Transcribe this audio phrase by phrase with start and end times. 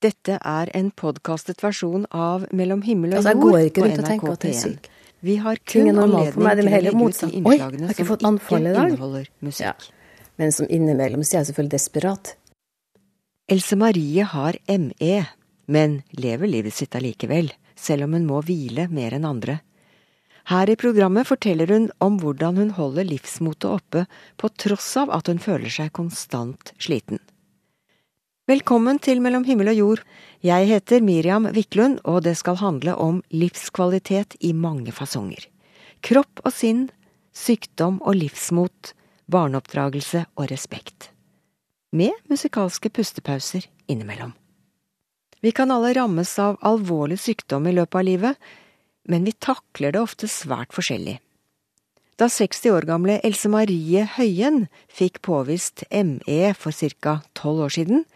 [0.00, 4.44] Dette er en podkastet versjon av Mellom himmel og Altså, jord altså, på NRK at
[4.48, 4.90] jeg er P1.
[5.20, 7.34] Vi har kun anledning til å legge ut de motsatt.
[7.36, 9.66] Oi, som ikke inneholder musikk.
[9.66, 9.74] Ja.
[10.40, 12.30] Men som innimellom så er jeg selvfølgelig desperat.
[13.52, 15.16] Else Marie har ME,
[15.68, 19.58] men lever livet sitt allikevel, selv om hun må hvile mer enn andre.
[20.48, 24.06] Her i programmet forteller hun om hvordan hun holder livsmotet oppe
[24.40, 27.20] på tross av at hun føler seg konstant sliten.
[28.50, 30.00] Velkommen til Mellom himmel og jord.
[30.42, 35.44] Jeg heter Miriam Wiklund, og det skal handle om livskvalitet i mange fasonger.
[36.02, 36.88] Kropp og sinn,
[37.30, 38.90] sykdom og livsmot,
[39.30, 41.12] barneoppdragelse og respekt.
[41.94, 44.34] Med musikalske pustepauser innimellom.
[45.44, 48.52] Vi kan alle rammes av alvorlig sykdom i løpet av livet,
[49.06, 51.20] men vi takler det ofte svært forskjellig.
[52.18, 57.20] Da 60 år gamle Else Marie Høien fikk påvist ME for ca.
[57.38, 58.08] 12 år siden,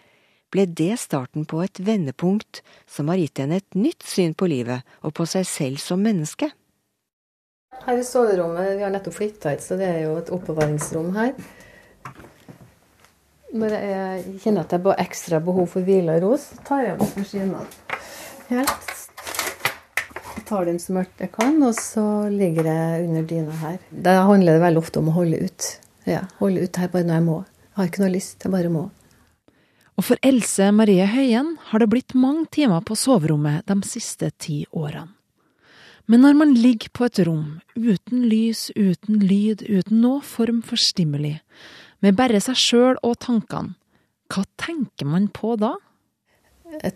[0.55, 4.87] ble det starten på et vendepunkt som har gitt henne et nytt syn på livet
[5.03, 6.53] og på seg selv som menneske.
[7.85, 11.35] Her i soverommet, vi har nettopp flytta hit, så det er jo et oppbevaringsrom her.
[13.55, 16.97] Når jeg kjenner at jeg har ekstra behov for hvile og ro, så tar jeg
[16.99, 17.67] opp maskinene
[18.49, 18.91] helt.
[20.35, 23.79] Jeg tar dem så mørkt jeg kan, og så ligger jeg under dyna her.
[23.91, 25.69] Da handler det veldig ofte om å holde ut.
[26.09, 27.39] Ja, holde ut her bare når jeg må.
[27.45, 28.89] Jeg har ikke noe lyst, jeg bare må.
[29.95, 34.65] Og for Else Marie Høien har det blitt mange timer på soverommet de siste ti
[34.75, 35.13] årene.
[36.11, 40.77] Men når man ligger på et rom, uten lys, uten lyd, uten noe form for
[40.77, 41.39] stimuli,
[42.05, 43.73] med bare seg sjøl og tankene,
[44.29, 45.71] hva tenker man på da?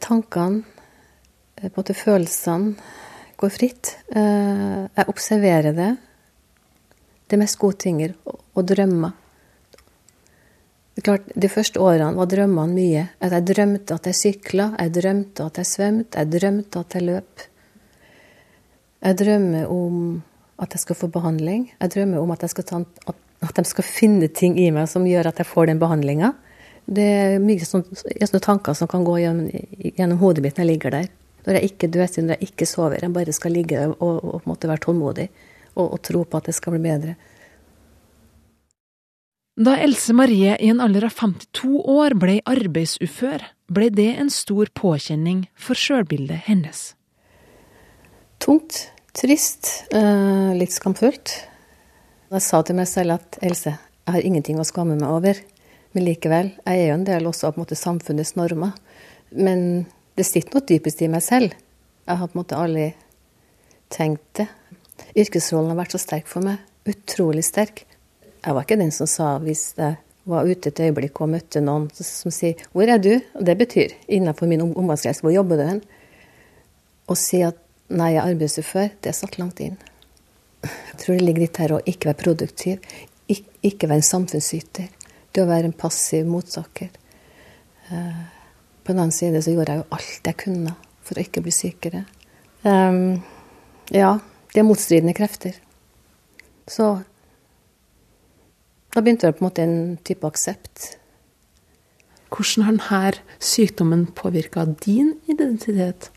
[0.04, 0.60] Tankene,
[1.56, 2.76] eh, på en følelsene,
[3.38, 3.96] går fritt.
[4.10, 5.96] Eh, Jeg observerer det.
[7.28, 9.12] Det er mest gode ting å og drømmer.
[10.98, 13.02] Det klart, De første årene var drømmene mye.
[13.22, 17.04] At jeg drømte at jeg sykla, jeg drømte at jeg svømte, jeg drømte at jeg
[17.06, 17.44] løp.
[19.06, 20.00] Jeg drømmer om
[20.58, 21.68] at jeg skal få behandling.
[21.78, 25.38] Jeg drømmer om at, ta, at, de skal finne ting i meg som gjør at
[25.38, 26.32] jeg får den behandlinga.
[26.90, 29.54] Det er mye sånne, sånne tanker som kan gå gjennom,
[29.94, 31.08] gjennom hodet mitt når jeg ligger der.
[31.46, 32.98] Når jeg ikke døser, når jeg ikke sover.
[32.98, 35.30] Jeg bare skal ligge og, og, og være tålmodig
[35.76, 37.14] og, og tro på at det skal bli bedre.
[39.58, 44.68] Da Else Marie i en alder av 52 år ble arbeidsufør, ble det en stor
[44.70, 46.82] påkjenning for sjølbildet hennes.
[48.38, 48.84] Tungt,
[49.18, 51.32] trist, eh, litt skamfullt.
[52.30, 53.74] Jeg sa til meg selv at Else,
[54.06, 55.34] jeg har ingenting å skamme meg over.
[55.92, 58.78] Men likevel, jeg er jo en del også av måte, samfunnets normer.
[59.32, 61.50] Men det sitter noe dypest i meg selv.
[62.06, 62.94] Jeg har på en måte aldri
[63.90, 64.48] tenkt det.
[65.16, 66.62] Yrkesrollen har vært så sterk for meg.
[66.86, 67.87] Utrolig sterk.
[68.44, 69.96] Jeg var ikke den som sa hvis jeg
[70.28, 73.94] var ute et øyeblikk og møtte noen som sier 'Hvor er du?' Og det betyr
[74.08, 75.82] innenfor min om- omgangskrets 'Hvor jobber du hen?'
[77.08, 77.56] Å si at
[77.88, 79.78] 'nei, jeg er arbeidsufør', det satt langt inn.
[80.62, 82.78] Jeg tror det ligger litt her å ikke være produktiv,
[83.28, 84.88] ik ikke være en samfunnsyter.
[85.32, 86.88] Det å være en passiv mottaker.
[87.90, 88.24] Eh,
[88.84, 91.50] På den annen side så gjorde jeg jo alt jeg kunne for å ikke bli
[91.52, 92.06] sykere.
[92.64, 93.22] Um,
[93.90, 94.18] ja,
[94.54, 95.52] det er motstridende krefter.
[96.66, 97.02] Så
[98.94, 100.94] da begynte det på en måte en type aksept.
[102.32, 106.10] Hvordan har denne sykdommen påvirka din identitet?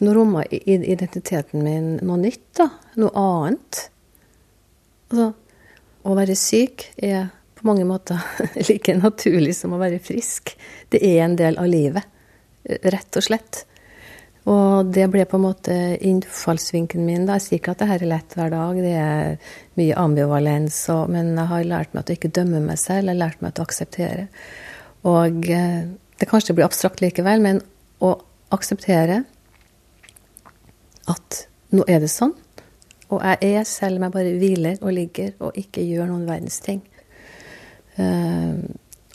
[0.00, 0.12] Nå
[0.50, 2.68] i- identiteten min noe nytt, da.
[2.96, 3.88] Noe annet.
[5.10, 5.32] Altså,
[6.04, 8.18] å være syk er på mange måter
[8.68, 10.56] like naturlig som å være frisk.
[10.90, 12.02] Det er en del av livet,
[12.82, 13.64] rett og slett.
[14.50, 17.26] Og det ble på en måte innfallsvinkelen min.
[17.28, 17.36] da.
[17.38, 19.36] Jeg sier ikke at det her er lett hver dag, det er
[19.78, 23.20] mye ambivalens, og, men jeg har lært meg å ikke dømme meg selv, jeg har
[23.20, 24.26] lært meg å akseptere.
[25.06, 25.84] Og eh,
[26.18, 27.62] det kanskje blir abstrakt likevel, men
[28.02, 28.16] å
[28.54, 29.22] akseptere
[31.12, 32.34] at nå er det sånn.
[33.12, 36.58] Og jeg er, selv om jeg bare hviler og ligger og ikke gjør noen verdens
[36.64, 36.82] ting.
[37.94, 38.58] Eh,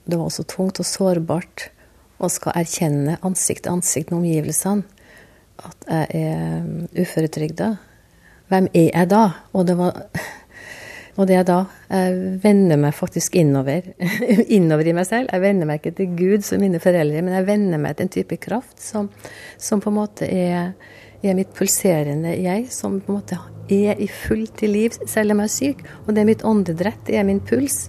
[0.07, 1.65] Det var også tungt og sårbart
[2.23, 4.96] å skal erkjenne ansikt til ansikt med omgivelsene
[5.65, 7.71] at jeg er uføretrygda.
[8.47, 9.23] Hvem er jeg da?
[9.53, 10.03] Og det var
[11.17, 13.87] og det er da jeg vender meg faktisk innover.
[14.57, 15.31] innover i meg selv.
[15.33, 18.13] Jeg vender meg ikke til Gud som mine foreldre, men jeg vender meg til en
[18.13, 19.09] type kraft som,
[19.57, 20.75] som på en måte er,
[21.25, 23.39] er mitt pulserende jeg, som på en måte
[23.73, 25.85] er i fullt til liv selv om jeg er syk.
[26.05, 27.87] Og det er mitt åndedrett, det er min puls.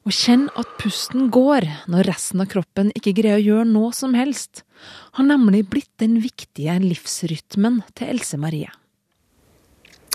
[0.00, 4.14] Å kjenne at pusten går når resten av kroppen ikke greier å gjøre noe som
[4.16, 4.62] helst,
[5.18, 8.70] har nemlig blitt den viktige livsrytmen til Else Marie.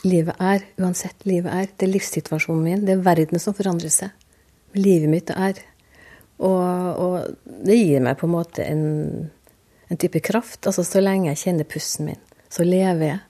[0.06, 4.14] Livet er, uansett livet er, det er livssituasjonen min, det er verden som forandrer seg.
[4.78, 5.62] Livet mitt er.
[6.42, 6.66] Og,
[7.06, 8.84] og det gir meg på en måte en,
[9.90, 10.66] en type kraft.
[10.66, 13.22] Altså så lenge jeg kjenner pusten min, så lever jeg.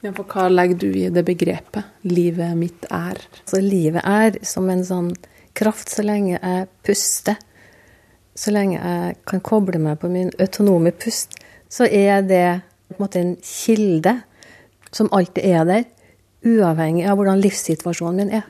[0.00, 1.98] Ja, for hva legger du i det begrepet?
[2.08, 3.20] Livet mitt er?
[3.44, 5.10] Så livet er som en sånn
[5.56, 7.38] kraft så lenge jeg puster.
[8.34, 11.36] Så lenge jeg kan koble meg på min autonome pust,
[11.70, 12.60] så er det
[12.90, 14.16] på en måte en kilde
[14.90, 15.84] som alltid er der,
[16.46, 18.46] uavhengig av hvordan livssituasjonen min er.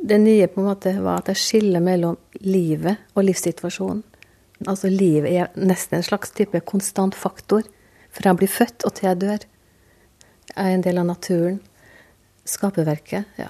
[0.00, 4.04] Det nye på en måte var at jeg skiller mellom livet og livssituasjonen.
[4.68, 7.64] Altså livet er nesten en slags type konstant faktor.
[8.12, 9.44] Fra jeg blir født og til jeg dør
[10.50, 11.60] Jeg er en del av naturen.
[12.44, 13.48] Skaperverket, ja.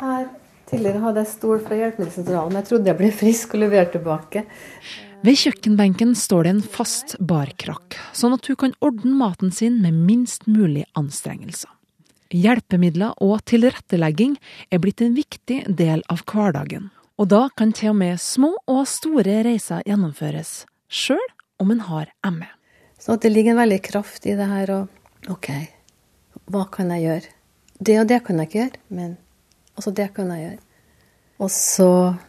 [0.00, 0.30] Her
[0.72, 4.44] tidligere hadde jeg stol fra hjelpemiddelsentralen, jeg trodde jeg ble frisk og leverte tilbake.
[5.22, 10.00] Ved kjøkkenbenken står det en fast barkrakk, sånn at hun kan ordne maten sin med
[10.08, 11.70] minst mulig anstrengelser.
[12.32, 14.38] Hjelpemidler og tilrettelegging
[14.72, 16.88] er blitt en viktig del av hverdagen.
[17.20, 21.20] Og da kan til og med små og store reiser gjennomføres, sjøl
[21.60, 22.48] om en har ME.
[22.96, 25.52] Så det ligger en veldig kraft i det her og OK,
[26.50, 27.34] hva kan jeg gjøre?
[27.82, 29.14] Det og det kan jeg ikke gjøre, men
[29.76, 30.60] altså det kan jeg gjøre.
[31.42, 31.88] Og så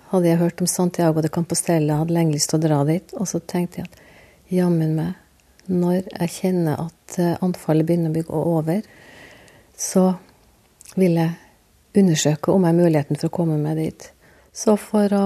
[0.09, 3.13] hadde jeg hørt om Santiago de Compostela, hadde lenge lyst til å dra dit.
[3.19, 4.01] Og så tenkte jeg at
[4.53, 5.19] jammen meg,
[5.69, 8.81] når jeg kjenner at eh, anfallet begynner å gå over,
[9.79, 10.09] så
[10.99, 11.37] vil jeg
[11.97, 14.09] undersøke om jeg har muligheten for å komme meg dit.
[14.53, 15.23] Så for å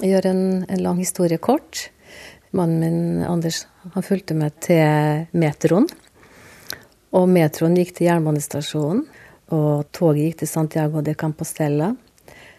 [0.00, 1.90] gjøre en, en lang historie kort
[2.50, 5.86] Mannen min, Anders, han fulgte meg til metroen.
[7.14, 9.04] Og metroen gikk til jernbanestasjonen,
[9.54, 11.90] og toget gikk til Santiago de Campostella.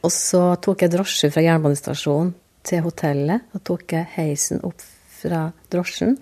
[0.01, 2.33] Og så tok jeg drosje fra jernbanestasjonen
[2.67, 3.47] til hotellet.
[3.55, 4.83] Og tok jeg heisen opp
[5.21, 6.17] fra drosjen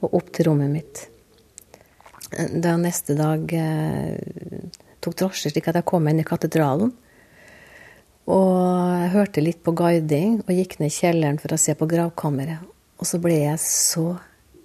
[0.00, 1.04] og opp til rommet mitt.
[2.34, 4.68] Da neste dag eh,
[5.04, 6.92] tok drosje slik at jeg kom inn i katedralen.
[8.24, 8.54] Og
[9.02, 12.62] jeg hørte litt på guiding og gikk ned i kjelleren for å se på gravkammeret.
[12.96, 14.14] Og så ble jeg så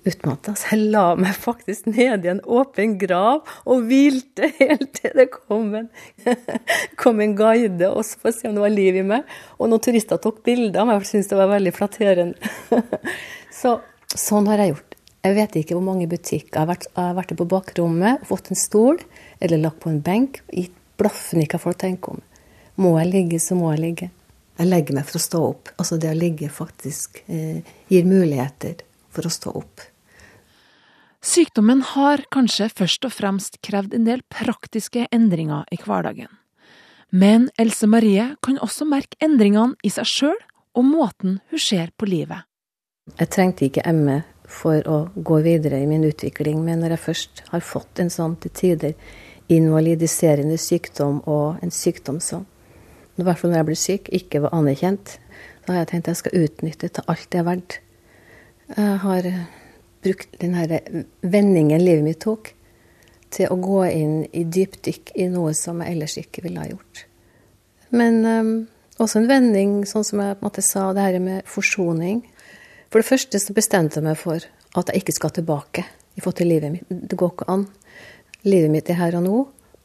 [0.08, 5.16] utmatta, så jeg la meg faktisk ned i en åpen grav og hvilte helt til
[5.18, 5.90] det kom en,
[7.02, 9.28] kom en guide også for å se om det var liv i meg.
[9.58, 12.54] Og noen turister tok bilder, men jeg syntes det var veldig flatterende.
[13.60, 13.80] Så
[14.16, 14.96] sånn har jeg gjort.
[15.20, 16.54] Jeg vet ikke hvor mange butikker.
[16.54, 19.02] Jeg har vært, jeg har vært på bakrommet og fått en stol,
[19.44, 20.40] eller lagt på en benk.
[20.56, 22.24] Gitt blaffen i hva folk tenker om.
[22.80, 24.10] Må jeg ligge, så må jeg ligge.
[24.60, 25.72] Jeg legger meg for å stå opp.
[25.80, 27.60] Altså det å ligge faktisk eh,
[27.92, 28.82] gir muligheter
[29.16, 29.84] for å stå opp.
[31.20, 36.30] Sykdommen har kanskje først og fremst krevd en del praktiske endringer i hverdagen.
[37.12, 40.38] Men Else Marie kan også merke endringene i seg sjøl
[40.78, 42.46] og måten hun ser på livet.
[43.18, 47.44] Jeg trengte ikke ME for å gå videre i min utvikling, men når jeg først
[47.50, 48.96] har fått en sånn til tider
[49.50, 52.46] invalidiserende sykdom og en sykdom som
[53.20, 55.18] i hvert fall når jeg blir syk, ikke var anerkjent.
[55.66, 57.80] Da har jeg tenkt at jeg skal utnytte til alt det er verdt.
[58.78, 59.28] Jeg har
[60.04, 60.66] brukt denne
[61.22, 62.54] vendingen livet mitt tok,
[63.30, 67.04] til å gå inn i dypdykk i noe som jeg ellers ikke ville ha gjort.
[67.94, 68.54] Men um,
[68.98, 72.24] også en vending, sånn som jeg på en måte sa, det her med forsoning.
[72.90, 74.42] For det første så bestemte jeg meg for
[74.80, 75.86] at jeg ikke skal tilbake
[76.18, 76.90] i forhold til livet mitt.
[76.90, 77.68] Det går ikke an.
[78.48, 79.38] Livet mitt er her og nå.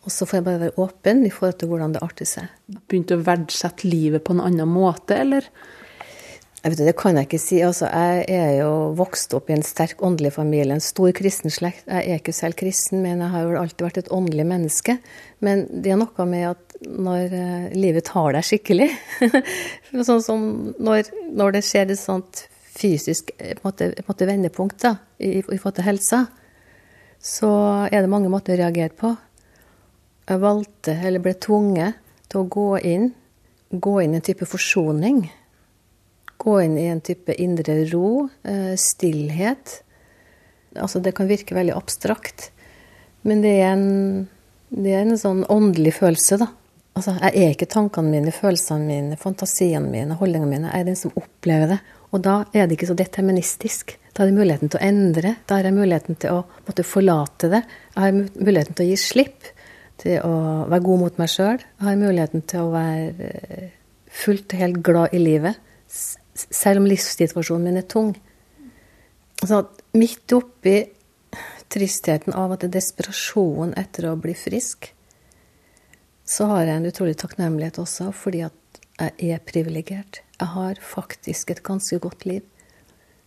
[0.04, 2.50] Og så får jeg bare være åpen i forhold til hvordan det arter seg.
[2.68, 5.46] Begynte å verdsette livet på en annen måte, eller?
[6.64, 7.58] Jeg vet, Det kan jeg ikke si.
[7.60, 11.84] Altså, jeg er jo vokst opp i en sterk åndelig familie, en stor kristen slekt.
[11.84, 14.96] Jeg er ikke selv kristen, men jeg har jo alltid vært et åndelig menneske.
[15.44, 18.88] Men det er noe med at når uh, livet tar deg skikkelig
[20.08, 20.40] Sånn som
[20.80, 25.76] når, når, det skjer et sånt fysisk eh, måte, måte vendepunkt da, i, i forhold
[25.78, 26.24] til helsa,
[27.20, 27.52] så
[27.86, 29.12] er det mange måter å reagere på
[30.24, 32.00] jeg valgte, eller ble tvunget,
[32.32, 33.10] til å gå inn.
[33.68, 35.26] Gå inn i en type forsoning.
[36.44, 39.80] Gå inn i en type indre ro, eh, stillhet.
[40.76, 42.50] Altså, det kan virke veldig abstrakt,
[43.24, 44.28] men det er en,
[44.74, 46.50] det er en sånn åndelig følelse, da.
[46.94, 50.70] Altså, jeg er ikke tankene mine, følelsene mine, fantasiene mine, holdningene mine.
[50.70, 51.78] Jeg er den som opplever det.
[52.14, 53.96] Og da er det ikke så deterministisk.
[54.14, 55.32] Da har jeg muligheten til å endre.
[55.48, 57.64] Da har jeg muligheten til å måtte forlate det.
[57.96, 59.48] Jeg har muligheten til å gi slipp
[60.04, 60.34] til å
[60.70, 61.58] være god mot meg sjøl.
[61.58, 63.72] Jeg har muligheten til å være eh,
[64.22, 65.58] fullt og helt glad i livet,
[66.34, 68.14] selv om livssituasjonen min er tung.
[69.44, 69.62] Så
[69.98, 70.76] midt oppi
[71.72, 74.90] tristheten av at det er desperasjon etter å bli frisk,
[76.24, 78.80] så har jeg en utrolig takknemlighet også, fordi at
[79.20, 80.22] jeg er privilegert.
[80.38, 82.44] Jeg har faktisk et ganske godt liv.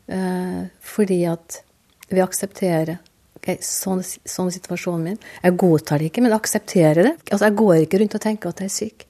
[0.08, 1.60] Eh, fordi at
[2.08, 2.96] vi aksepterer
[3.38, 5.20] okay, sånn, sånn situasjonen min.
[5.44, 7.14] Jeg godtar det ikke, men aksepterer det.
[7.28, 9.08] Altså, jeg går ikke rundt og tenker at jeg er syk.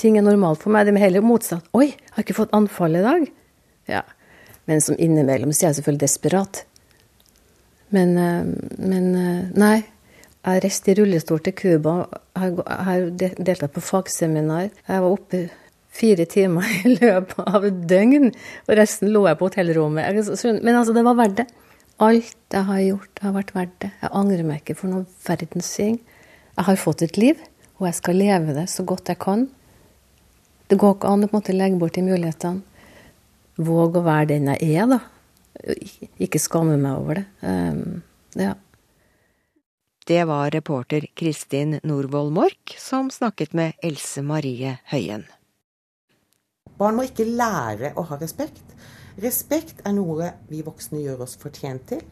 [0.00, 0.88] Ting er normalt for meg.
[0.88, 1.66] Det er heller motsatt.
[1.76, 3.28] Oi, jeg har ikke fått anfall i dag.
[3.90, 4.02] Ja.
[4.70, 6.62] Men som innimellom så er jeg selvfølgelig desperat.
[7.94, 9.78] Men, eh, men eh, nei.
[10.40, 11.94] Jeg reiste i rullestol til Cuba.
[12.32, 14.70] Jeg har deltatt på fagseminar.
[14.88, 15.42] Jeg var oppe
[15.92, 18.30] fire timer i løpet av et døgn,
[18.64, 20.16] og resten lå jeg på hotellrommet.
[20.62, 21.48] Men altså, det var verdt det.
[22.00, 23.92] Alt jeg har gjort, har vært verdt det.
[24.00, 26.00] Jeg angrer meg ikke for noen verdens ting.
[26.56, 27.42] Jeg har fått et liv,
[27.76, 29.44] og jeg skal leve det så godt jeg kan.
[30.70, 32.62] Det går ikke an å på en måte legge bort de mulighetene.
[33.60, 35.00] Våg å være den jeg er, da.
[36.22, 37.24] Ikke skamme meg over det.
[37.42, 38.02] Um,
[38.38, 38.54] ja.
[40.06, 45.26] Det var reporter Kristin Norvoll Mork som snakket med Else Marie Høien.
[46.78, 48.64] Barn må ikke lære å ha respekt.
[49.20, 52.06] Respekt er noe vi voksne gjør oss fortjent til.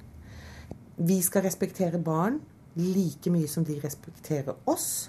[0.99, 2.41] Vi skal respektere barn
[2.79, 5.09] like mye som de respekterer oss.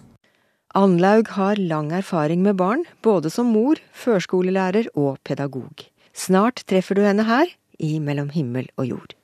[0.78, 5.88] Anlaug har lang erfaring med barn, både som mor, førskolelærer og pedagog.
[6.14, 7.50] Snart treffer du henne her,
[7.80, 9.16] i Mellom himmel og jord.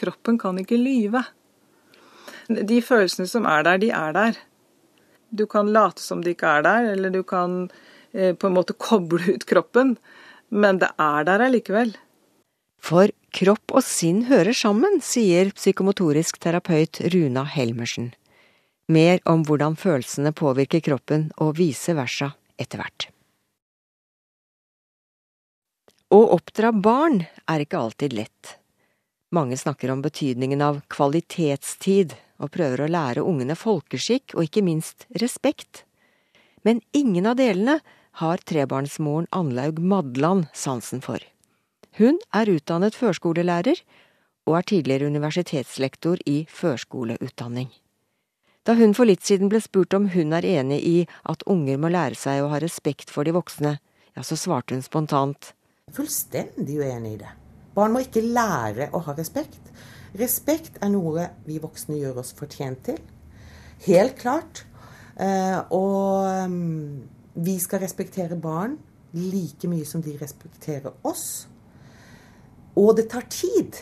[0.00, 1.20] Kroppen kan ikke lyve.
[2.48, 4.38] De følelsene som er der, de er der.
[5.30, 7.68] Du kan late som de ikke er der, eller du kan
[8.14, 9.98] eh, på en måte koble ut kroppen,
[10.48, 11.92] men det er der allikevel.
[12.80, 18.14] For kropp og sinn hører sammen, sier psykomotorisk terapeut Runa Helmersen.
[18.90, 23.06] Mer om hvordan følelsene påvirker kroppen og vice versa etter hvert.
[26.10, 28.56] Å oppdra barn er ikke alltid lett.
[29.30, 35.04] Mange snakker om betydningen av kvalitetstid, og prøver å lære ungene folkeskikk og ikke minst
[35.22, 35.84] respekt.
[36.66, 37.78] Men ingen av delene
[38.18, 41.20] har trebarnsmoren Anlaug Madland sansen for.
[42.00, 43.84] Hun er utdannet førskolelærer
[44.48, 47.68] og er tidligere universitetslektor i førskoleutdanning.
[48.68, 50.96] Da hun for litt siden ble spurt om hun er enig i
[51.32, 53.78] at unger må lære seg å ha respekt for de voksne,
[54.12, 55.54] ja, så svarte hun spontant.
[55.96, 57.30] Fullstendig uenig i det.
[57.74, 59.62] Barn må ikke lære å ha respekt.
[60.18, 63.00] Respekt er noe vi voksne gjør oss fortjent til.
[63.86, 64.64] Helt klart.
[65.16, 68.76] Eh, og mm, vi skal respektere barn
[69.16, 71.46] like mye som de respekterer oss.
[72.76, 73.80] Og det tar tid.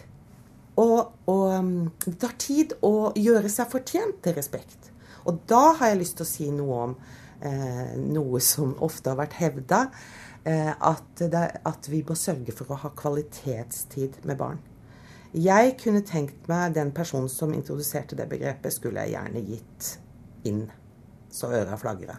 [0.78, 4.92] Og, og, mm, det tar tid å gjøre seg fortjent til respekt.
[5.26, 6.94] Og da har jeg lyst til å si noe om
[7.42, 9.82] eh, noe som ofte har vært hevda.
[10.48, 11.22] Eh, at,
[11.66, 14.62] at, vi må sørge for å ha kvalitetstid med barn.
[15.34, 19.90] Jeg kunne tenkt meg den personen som introduserte det begrepet, skulle jeg gjerne gitt
[20.48, 20.68] inn
[21.34, 22.16] så øra flagra.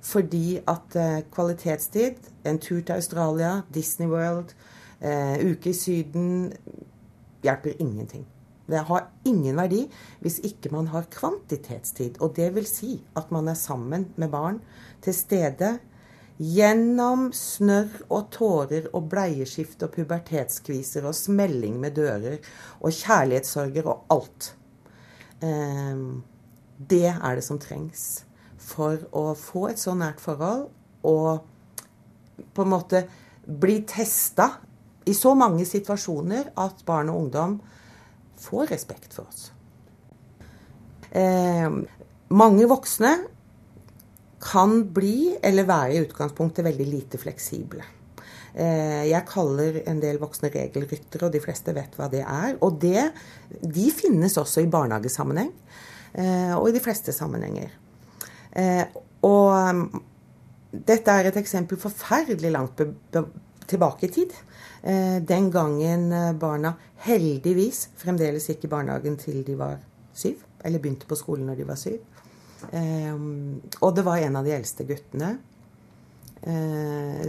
[0.00, 4.54] Fordi at eh, kvalitetstid, en tur til Australia, Disney World,
[5.00, 6.52] eh, uke i Syden,
[7.44, 8.26] hjelper ingenting.
[8.68, 9.86] Det har ingen verdi
[10.20, 12.20] hvis ikke man har kvantitetstid.
[12.20, 14.60] Og det vil si at man er sammen med barn,
[15.02, 15.78] til stede,
[16.38, 22.36] Gjennom snørr og tårer og bleieskift og pubertetskviser og smelling med dører
[22.78, 24.52] og kjærlighetssorger og alt.
[25.42, 26.22] Ehm,
[26.78, 28.22] det er det som trengs
[28.62, 30.68] for å få et så nært forhold
[31.02, 31.42] og
[32.54, 33.02] på en måte
[33.42, 34.52] bli testa
[35.08, 37.58] i så mange situasjoner at barn og ungdom
[38.38, 39.48] får respekt for oss.
[41.10, 41.68] Eh,
[42.28, 43.12] mange voksne
[44.42, 47.84] kan bli, eller være i utgangspunktet, veldig lite fleksible.
[48.58, 52.56] Eh, jeg kaller en del voksne regelryttere, og de fleste vet hva det er.
[52.64, 53.10] Og det,
[53.62, 55.52] de finnes også i barnehagesammenheng,
[56.14, 57.74] eh, og i de fleste sammenhenger.
[58.58, 58.84] Eh,
[59.26, 60.02] og mm,
[60.88, 62.82] dette er et eksempel forferdelig langt
[63.68, 64.34] tilbake i tid.
[64.82, 69.80] Den gangen barna heldigvis fremdeles gikk i barnehagen til de var
[70.14, 71.98] syv, eller begynte på skolen når de var syv.
[72.70, 75.32] Um, og det var en av de eldste guttene.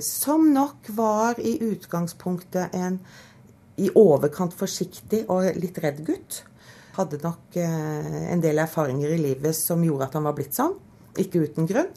[0.06, 3.00] Som nok var i utgangspunktet en
[3.79, 6.44] i overkant forsiktig og litt redd gutt.
[6.98, 10.75] Hadde nok en del erfaringer i livet som gjorde at han var blitt sånn.
[11.20, 11.89] Ikke uten grunn.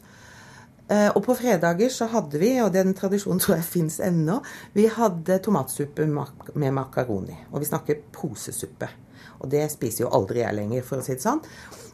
[0.93, 4.37] Uh, og på fredager så hadde vi, og den tradisjonen tror jeg fins ennå,
[4.75, 7.39] vi hadde tomatsuppe med makaroni.
[7.51, 8.91] Og vi snakker posesuppe.
[9.41, 11.41] Og det spiser jo aldri jeg lenger, for å si det sånn.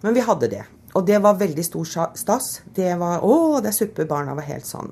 [0.03, 0.65] Men vi hadde det.
[0.97, 2.49] Og det var veldig stor stas.
[2.75, 4.07] Det var Å, det er suppe.
[4.09, 4.91] Barna var helt sånn.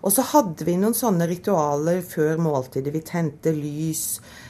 [0.00, 2.92] Og så hadde vi noen sånne ritualer før måltidet.
[2.94, 4.04] Vi tente lys.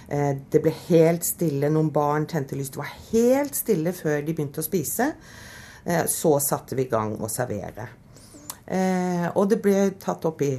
[0.07, 1.71] Eh, det ble helt stille.
[1.73, 2.71] Noen barn tente lys.
[2.71, 5.11] Det var helt stille før de begynte å spise.
[5.85, 7.89] Eh, så satte vi i gang å servere.
[8.71, 10.53] Eh, og det ble tatt opp i,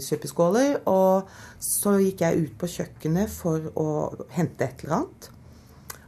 [0.00, 0.78] suppeskåler.
[0.88, 1.28] Og
[1.62, 3.86] så gikk jeg ut på kjøkkenet for å
[4.32, 5.28] hente et eller annet.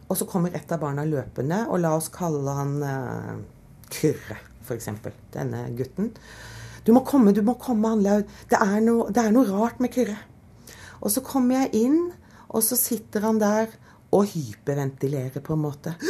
[0.08, 3.34] Og så kommer et av barna løpende, og la oss kalle han eh,
[3.94, 4.88] Kyrre, f.eks.
[5.34, 6.10] Denne gutten.
[6.84, 8.24] Du må komme, du må komme, Anlaug.
[8.50, 10.16] Det, er noe- det er noe rart med Kyrre.
[11.00, 12.00] Og så kommer jeg inn,
[12.48, 13.72] og så sitter han der
[14.14, 15.96] og hyperventilerer på en måte.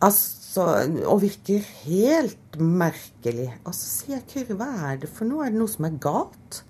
[0.00, 3.48] Altså, og virker helt merkelig.
[3.64, 5.44] Og så sier jeg, Kyrre, hva er det for noe?
[5.46, 6.62] Er det noe som er galt?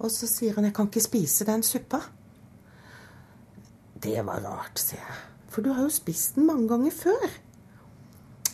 [0.00, 2.00] Og så sier han, jeg kan ikke spise den suppa.
[4.02, 5.18] Det var rart, sier jeg.
[5.52, 7.26] For du har jo spist den mange ganger før.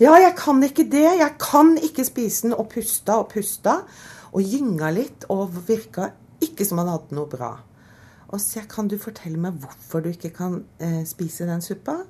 [0.00, 1.06] Ja, jeg kan ikke det.
[1.18, 2.54] Jeg kan ikke spise den.
[2.58, 3.80] Og pusta og pusta.
[4.32, 7.52] Og gynga litt og virka ikke som han hadde noe bra.
[8.32, 11.62] Og så sier jeg, kan du fortelle meg hvorfor du ikke kan eh, spise den
[11.62, 12.00] suppa?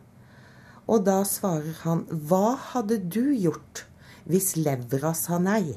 [0.90, 3.86] Og da svarer han, hva hadde du gjort
[4.30, 5.76] hvis levra sa nei?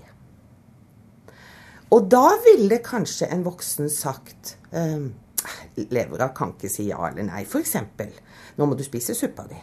[1.94, 5.06] Og da ville kanskje en voksen sagt eh,
[5.94, 7.44] Levra kan ikke si ja eller nei.
[7.46, 8.12] Eksempel,
[8.58, 9.58] nå må du spise suppa di.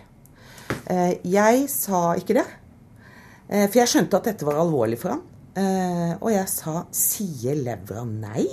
[0.92, 2.46] Eh, jeg sa ikke det,
[3.48, 5.24] eh, for jeg skjønte at dette var alvorlig for han.
[5.58, 8.46] Eh, og jeg sa, sier levra nei?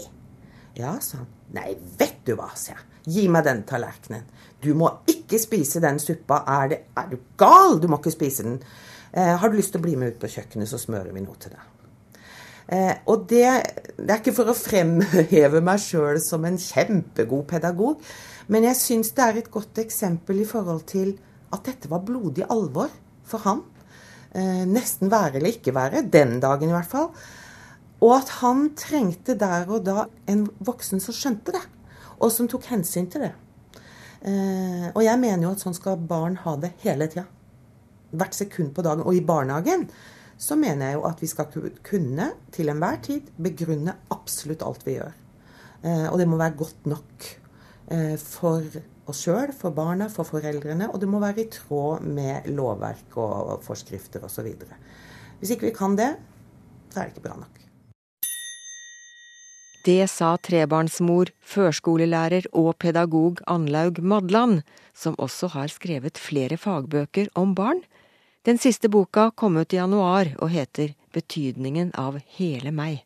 [0.79, 1.29] Ja, sa han.
[1.55, 2.85] Nei, vet du hva, sa jeg.
[3.09, 4.25] Gi meg den tallerkenen.
[4.61, 6.41] Du må ikke spise den suppa.
[6.49, 7.77] Er, det, er du gal?
[7.77, 8.57] Du må ikke spise den.
[9.13, 11.37] Eh, har du lyst til å bli med ut på kjøkkenet, så smører vi noe
[11.37, 11.67] til deg.
[12.69, 13.47] Eh, og det,
[13.97, 18.03] det er ikke for å fremheve meg sjøl som en kjempegod pedagog,
[18.49, 21.15] men jeg syns det er et godt eksempel i forhold til
[21.53, 22.93] at dette var blodig alvor
[23.25, 23.63] for han.
[24.29, 27.09] Eh, nesten være eller ikke være, den dagen i hvert fall.
[28.05, 31.65] Og at han trengte der og da en voksen som skjønte det,
[32.19, 33.33] og som tok hensyn til det.
[34.19, 37.25] Eh, og jeg mener jo at sånn skal barn ha det hele tida.
[38.11, 39.05] Hvert sekund på dagen.
[39.05, 39.87] Og i barnehagen
[40.39, 41.49] så mener jeg jo at vi skal
[41.85, 45.17] kunne til enhver tid begrunne absolutt alt vi gjør.
[45.83, 47.27] Eh, og det må være godt nok
[47.91, 48.65] eh, for
[49.09, 50.91] oss sjøl, for barna, for foreldrene.
[50.91, 54.51] Og det må være i tråd med lovverk og forskrifter osv.
[55.39, 56.11] Hvis ikke vi kan det,
[56.89, 57.58] så er det ikke bra nok.
[59.89, 64.59] Det sa trebarnsmor, førskolelærer og pedagog Anlaug Madland,
[64.93, 67.79] som også har skrevet flere fagbøker om barn.
[68.45, 72.99] Den siste boka kom ut i januar og heter Betydningen av hele meg.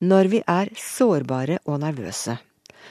[0.00, 2.38] Når vi er sårbare og nervøse,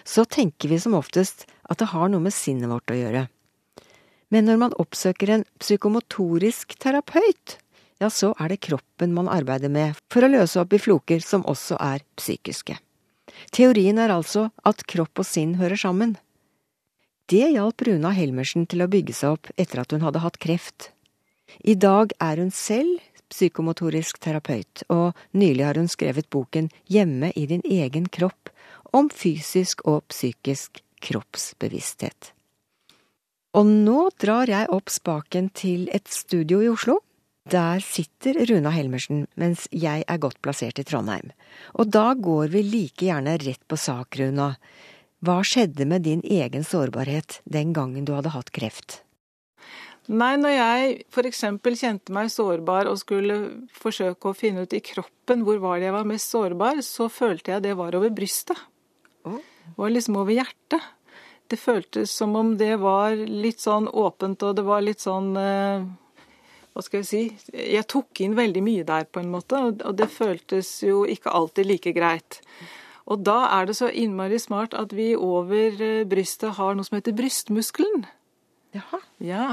[0.06, 3.24] så tenker vi som oftest at det har noe med sinnet vårt å gjøre.
[4.30, 7.58] Men når man oppsøker en psykomotorisk terapeut,
[8.00, 11.46] ja, så er det kroppen man arbeider med for å løse opp i floker som
[11.48, 12.78] også er psykiske.
[13.56, 16.16] Teorien er altså at kropp og sinn hører sammen.
[17.30, 20.90] Det hjalp Runa Helmersen til å bygge seg opp etter at hun hadde hatt kreft.
[21.62, 22.98] I dag er hun selv
[23.30, 28.50] psykomotorisk terapeut, og nylig har hun skrevet boken Hjemme i din egen kropp
[28.96, 32.34] om fysisk og psykisk kroppsbevissthet.
[33.58, 37.00] Og nå drar jeg opp spaken til et studio i Oslo.
[37.50, 41.32] Der sitter Runa Helmersen, mens jeg er godt plassert i Trondheim.
[41.74, 44.52] Og da går vi like gjerne rett på sak, Runa.
[45.26, 49.00] Hva skjedde med din egen sårbarhet den gangen du hadde hatt kreft?
[50.10, 51.42] Nei, når jeg f.eks.
[51.82, 53.40] kjente meg sårbar og skulle
[53.74, 57.56] forsøke å finne ut i kroppen hvor var det jeg var mest sårbar, så følte
[57.56, 58.62] jeg det var over brystet.
[59.26, 60.86] Det var liksom over hjertet.
[61.50, 65.90] Det føltes som om det var litt sånn åpent, og det var litt sånn eh,
[66.74, 70.10] Hva skal jeg si Jeg tok inn veldig mye der, på en måte, og det
[70.14, 72.42] føltes jo ikke alltid like greit.
[73.10, 77.00] Og da er det så innmari smart at vi over eh, brystet har noe som
[77.00, 78.06] heter brystmuskelen.
[78.78, 79.00] Jaha.
[79.26, 79.46] Ja,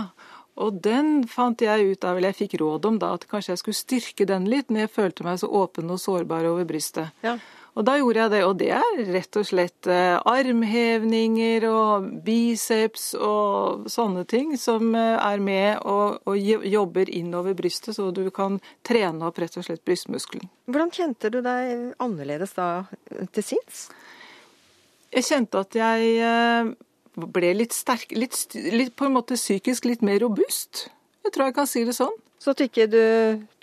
[0.61, 3.62] og den fant jeg ut av, eller jeg fikk råd om da, at kanskje jeg
[3.62, 7.12] skulle styrke den litt når jeg følte meg så åpen og sårbar over brystet.
[7.24, 7.37] Ja.
[7.77, 13.11] Og da gjorde jeg det, og det er rett og slett eh, armhevninger og biceps
[13.21, 18.57] og sånne ting som eh, er med og, og jobber innover brystet, så du kan
[18.87, 20.49] trene opp rett og slett brystmuskelen.
[20.73, 22.87] Hvordan kjente du deg annerledes da
[23.37, 23.87] til sinns?
[25.12, 26.73] Jeg kjente at jeg eh,
[27.37, 28.41] ble litt sterk, litt,
[28.73, 30.89] litt på en måte psykisk litt mer robust.
[31.29, 32.17] Jeg tror jeg kan si det sånn.
[32.38, 33.01] Så at ikke du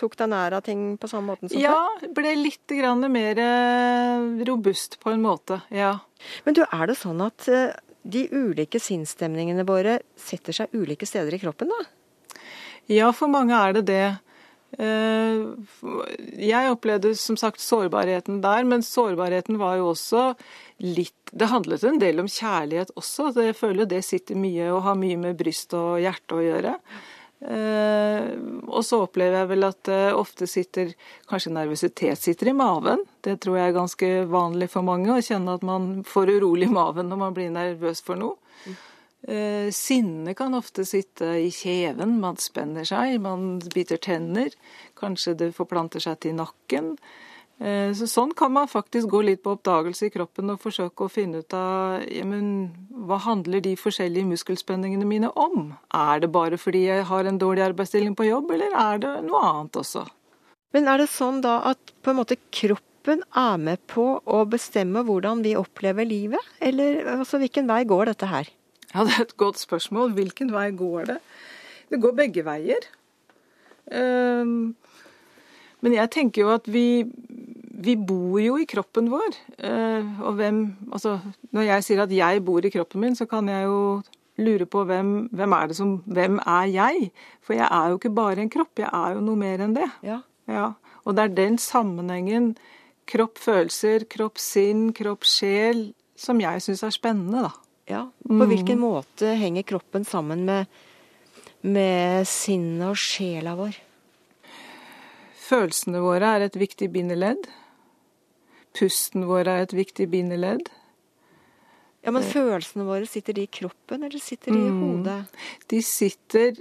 [0.02, 1.64] tok deg nær av ting på samme måten som før?
[1.64, 6.00] Ja, ble litt grann mer eh, robust på en måte, ja.
[6.48, 11.38] Men du, er det sånn at eh, de ulike sinnsstemningene våre setter seg ulike steder
[11.38, 11.84] i kroppen, da?
[12.92, 14.04] Ja, for mange er det det.
[14.82, 15.46] Eh,
[16.42, 20.32] Jeg opplevde som sagt sårbarheten der, men sårbarheten var jo også
[20.82, 23.32] litt Det handlet en del om kjærlighet også.
[23.34, 26.76] så Jeg føler det sitter mye og har mye med bryst og hjerte å gjøre.
[27.44, 28.30] Eh,
[28.72, 30.94] og så opplever jeg vel at det ofte sitter
[31.28, 33.04] Kanskje nervøsitet sitter i maven.
[33.26, 37.12] Det tror jeg er ganske vanlig for mange, å kjenne at man får urolig maven
[37.12, 38.38] når man blir nervøs for noe.
[39.24, 44.56] Eh, sinne kan ofte sitte i kjeven, man spenner seg, man biter tenner.
[45.00, 46.94] Kanskje det forplanter seg til nakken.
[47.64, 51.12] Eh, så sånn kan man faktisk gå litt på oppdagelse i kroppen og forsøke å
[51.12, 52.74] finne ut av ja, men,
[53.08, 55.72] hva handler de forskjellige muskelspenningene mine om?
[55.96, 59.46] Er det bare fordi jeg har en dårlig arbeidsstilling på jobb, eller er det noe
[59.48, 60.04] annet også?
[60.76, 65.06] Men er det sånn da at på en måte kroppen er med på å bestemme
[65.08, 66.54] hvordan vi opplever livet?
[66.60, 68.52] Eller altså, hvilken vei går dette her?
[68.94, 70.12] Ja, Det er et godt spørsmål.
[70.18, 71.20] Hvilken vei går det?
[71.90, 72.92] Det går begge veier.
[73.88, 74.74] Um,
[75.84, 77.04] men jeg tenker jo at vi,
[77.84, 79.38] vi bor jo i kroppen vår.
[79.60, 80.60] Uh, og hvem
[80.92, 81.18] Altså,
[81.52, 84.02] når jeg sier at jeg bor i kroppen min, så kan jeg jo
[84.42, 87.10] lure på hvem, hvem er det som Hvem er jeg?
[87.46, 89.90] For jeg er jo ikke bare en kropp, jeg er jo noe mer enn det.
[90.06, 90.22] Ja.
[90.50, 90.70] ja.
[91.04, 92.54] Og det er den sammenhengen
[93.10, 97.54] kropp, følelser, kropp, sinn, kropp, sjel som jeg syns er spennende, da.
[97.90, 100.70] Ja, På hvilken måte henger kroppen sammen med,
[101.68, 103.76] med sinnet og sjela vår?
[105.44, 107.44] Følelsene våre er et viktig bindeledd.
[108.74, 110.72] Pusten vår er et viktig bindeledd.
[112.04, 115.22] Ja, Men følelsene våre, sitter de i kroppen, eller sitter de i hodet?
[115.72, 116.58] De sitter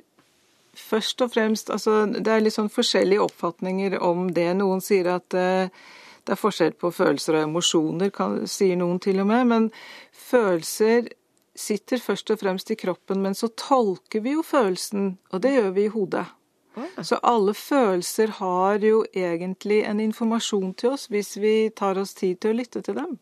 [0.72, 4.52] først og fremst altså Det er litt sånn forskjellige oppfatninger om det.
[4.56, 5.66] Noen sier at uh,
[6.22, 9.48] det er forskjell på følelser og emosjoner, kan, sier noen til og med.
[9.50, 9.68] Men
[10.14, 11.10] følelser
[11.58, 15.74] sitter først og fremst i kroppen, men så tolker vi jo følelsen, og det gjør
[15.76, 16.24] vi i hodet.
[17.04, 22.40] Så alle følelser har jo egentlig en informasjon til oss hvis vi tar oss tid
[22.40, 23.18] til å lytte til dem.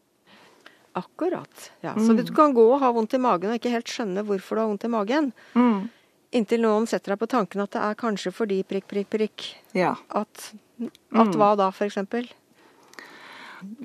[0.99, 1.71] Akkurat.
[1.85, 4.59] Ja, så du kan gå og ha vondt i magen og ikke helt skjønne hvorfor
[4.59, 5.31] du har vondt i magen.
[5.55, 5.89] Mm.
[6.35, 9.47] Inntil noen setter deg på tanken at det er kanskje fordi prikk, prikk, prikk.
[9.75, 9.97] Ja.
[10.15, 10.51] At,
[11.15, 12.29] at hva da, for eksempel?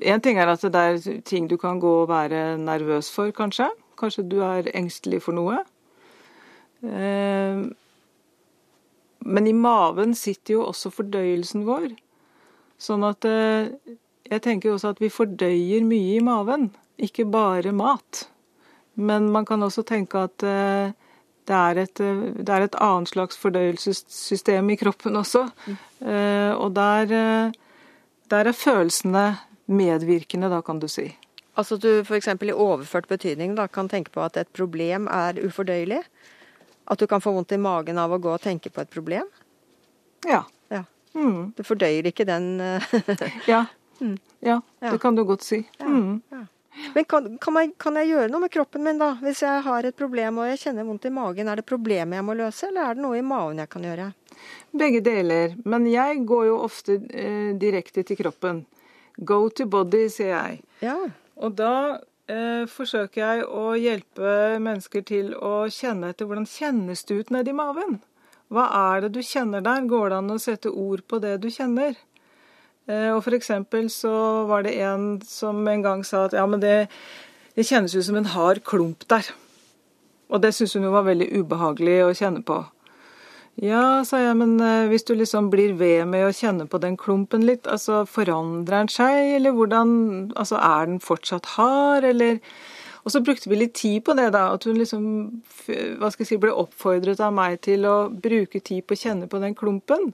[0.02, 3.68] En ting er at det er ting du kan gå og være nervøs for, kanskje.
[3.98, 5.62] Kanskje du er engstelig for noe.
[6.86, 7.66] Eh,
[9.26, 11.90] men i maven sitter jo også fordøyelsen vår.
[12.80, 13.72] Sånn at eh,
[14.30, 16.70] jeg tenker også at vi fordøyer mye i maven,
[17.02, 18.26] ikke bare mat.
[18.96, 20.94] Men man kan også tenke at eh,
[21.46, 22.00] det er, et,
[22.42, 25.44] det er et annet slags fordøyelsessystem i kroppen også.
[26.02, 27.12] Og der,
[28.32, 29.28] der er følelsene
[29.70, 31.06] medvirkende, da, kan du si.
[31.56, 32.28] Altså at du f.eks.
[32.28, 36.02] i overført betydning da, kan tenke på at et problem er ufordøyelig?
[36.86, 39.26] At du kan få vondt i magen av å gå og tenke på et problem?
[40.26, 40.44] Ja.
[40.72, 40.84] ja.
[41.14, 41.52] Mm.
[41.56, 42.54] Du fordøyer ikke den
[43.52, 43.66] ja.
[43.96, 44.18] Mm.
[44.44, 44.60] ja.
[44.90, 45.62] det kan du godt si.
[45.80, 46.20] Mm.
[46.28, 46.42] Ja.
[46.94, 49.14] Men kan, kan, jeg, kan, jeg, gjøre noe med kroppen min, da?
[49.22, 52.26] Hvis jeg har et problem og jeg kjenner vondt i magen, er det problemet jeg
[52.26, 54.10] må løse, eller er det noe i magen jeg kan gjøre?
[54.76, 55.54] Begge deler.
[55.64, 58.64] Men jeg går jo ofte eh, direkte til kroppen.
[59.16, 60.60] Go to body, sier jeg.
[60.84, 60.98] Ja.
[61.40, 61.72] Og da
[62.30, 67.54] eh, forsøker jeg å hjelpe mennesker til å kjenne etter hvordan kjennes det ut nedi
[67.56, 68.00] maven.
[68.52, 69.88] Hva er det du kjenner der?
[69.90, 71.96] Går det an å sette ord på det du kjenner?
[72.86, 76.86] Eh, og eksempel så var det en som en gang sa at ja, men det,
[77.56, 79.26] det kjennes ut som en hard klump der.
[80.30, 82.62] Og det syntes hun jo var veldig ubehagelig å kjenne på.
[83.56, 84.58] Ja, sa jeg, men
[84.90, 88.90] hvis du liksom blir ved med å kjenne på den klumpen litt, altså forandrer den
[88.92, 89.94] seg, eller hvordan
[90.36, 92.40] Altså er den fortsatt hard, eller
[93.06, 94.48] Og så brukte vi litt tid på det, da.
[94.52, 95.04] At hun liksom
[96.00, 99.28] hva skal jeg si, ble oppfordret av meg til å bruke tid på å kjenne
[99.30, 100.10] på den klumpen.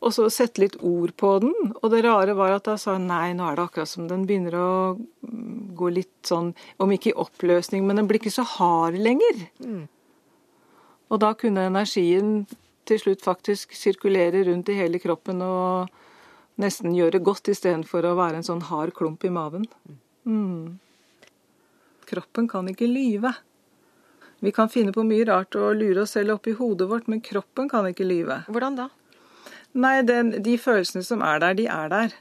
[0.00, 1.54] Og så sette litt ord på den.
[1.82, 4.24] Og det rare var at da sa hun nei, nå er det akkurat som den
[4.28, 4.70] begynner å
[5.78, 9.44] gå litt sånn, om ikke i oppløsning, men den blir ikke så hard lenger.
[9.60, 9.84] Mm.
[11.08, 12.42] Og da kunne energien
[12.88, 15.88] til slutt faktisk sirkulere rundt i hele kroppen og
[16.60, 19.66] nesten gjøre godt istedenfor å være en sånn hard klump i maven.
[20.28, 20.78] Mm.
[22.08, 23.34] Kroppen kan ikke lyve.
[24.40, 27.68] Vi kan finne på mye rart og lure oss selv oppi hodet vårt, men kroppen
[27.70, 28.42] kan ikke lyve.
[28.48, 28.88] Hvordan da?
[29.78, 32.14] Nei, den, de følelsene som er der, de er der.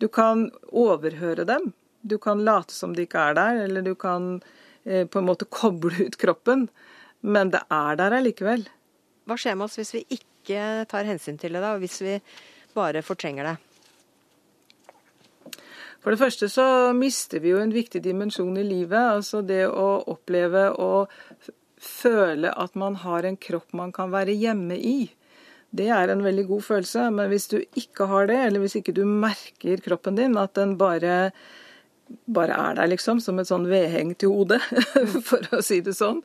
[0.00, 1.70] Du kan overhøre dem.
[2.00, 4.40] Du kan late som de ikke er der, eller du kan
[4.84, 6.68] eh, på en måte koble ut kroppen.
[7.20, 8.64] Men det er der allikevel.
[9.28, 12.16] Hva skjer med oss hvis vi ikke tar hensyn til det, da, og hvis vi
[12.74, 13.56] bare fortrenger det?
[16.00, 19.18] For det første så mister vi jo en viktig dimensjon i livet.
[19.20, 21.12] Altså det å oppleve og
[21.80, 25.10] føle at man har en kropp man kan være hjemme i.
[25.70, 27.04] Det er en veldig god følelse.
[27.14, 30.78] Men hvis du ikke har det, eller hvis ikke du merker kroppen din, at den
[30.80, 31.34] bare
[32.26, 34.60] bare er der, liksom, som et sånn vedheng til hodet,
[35.28, 36.20] for å si det sånn,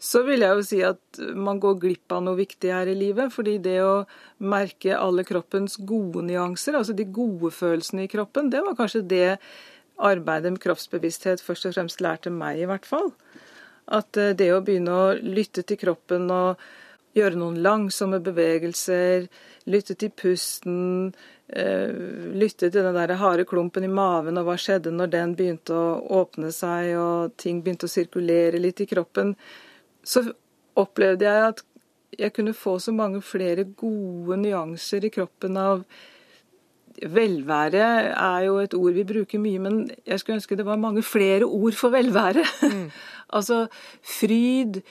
[0.00, 3.32] så vil jeg jo si at man går glipp av noe viktig her i livet.
[3.34, 4.06] Fordi det å
[4.38, 9.28] merke alle kroppens gode nyanser, altså de gode følelsene i kroppen, det var kanskje det
[10.00, 13.10] arbeidet med kroppsbevissthet først og fremst lærte meg, i hvert fall.
[13.90, 16.62] At eh, det å begynne å lytte til kroppen og
[17.16, 19.26] gjøre noen langsomme bevegelser,
[19.70, 21.14] lytte til pusten,
[21.48, 21.90] eh,
[22.34, 25.98] lytte til den der harde klumpen i maven og hva skjedde når den begynte å
[26.20, 29.34] åpne seg og ting begynte å sirkulere litt i kroppen,
[30.04, 30.24] så
[30.78, 31.64] opplevde jeg at
[32.18, 35.84] jeg kunne få så mange flere gode nyanser i kroppen av
[37.00, 41.00] Velvære er jo et ord vi bruker mye, men jeg skulle ønske det var mange
[41.06, 42.42] flere ord for velvære.
[42.66, 42.90] Mm.
[43.36, 43.60] altså
[44.04, 44.82] fryd,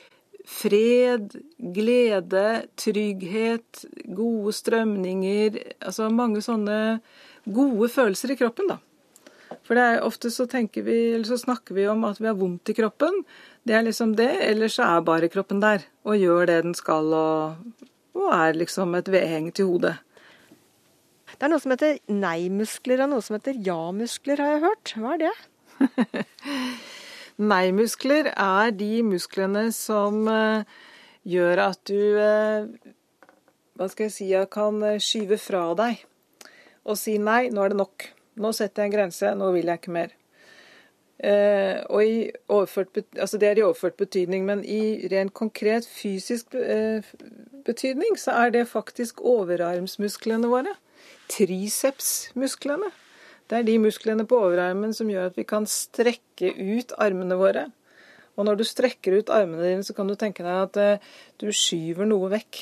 [0.50, 1.36] fred,
[1.76, 2.46] glede,
[2.80, 3.84] trygghet,
[4.18, 7.00] gode strømninger Altså mange sånne
[7.50, 8.80] gode følelser i kroppen, da.
[9.66, 12.70] For det er ofte så vi, eller så snakker vi om at vi har vondt
[12.70, 13.24] i kroppen.
[13.64, 14.32] Det er liksom det.
[14.46, 18.96] Eller så er bare kroppen der og gjør det den skal og, og er liksom
[18.96, 19.98] et vedheng til hodet.
[21.38, 24.94] Det er noe som heter nei-muskler og noe som heter ja-muskler, har jeg hørt.
[24.98, 25.36] Hva er det?
[27.40, 30.68] nei-muskler er de musklene som uh,
[31.28, 32.70] gjør at du uh,
[33.80, 36.06] Hva skal jeg si kan uh, skyve fra deg
[36.90, 38.06] og si nei, nå er det nok.
[38.42, 40.14] Nå setter jeg en grense, nå vil jeg ikke mer.
[41.92, 42.16] Og i
[42.48, 46.56] overført, altså Det er i overført betydning, men i rent konkret fysisk
[47.68, 50.74] betydning så er det faktisk overarmsmusklene våre
[51.30, 52.90] tricepsmusklene.
[53.50, 57.66] Det er de musklene på overarmen som gjør at vi kan strekke ut armene våre.
[58.38, 61.08] Og når du strekker ut armene dine, så kan du tenke deg at eh,
[61.42, 62.62] du skyver noe vekk.